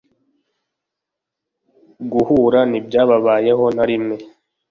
[2.11, 4.15] guhura ni byababayeho narimwe